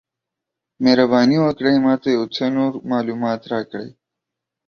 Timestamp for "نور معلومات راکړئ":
2.55-3.89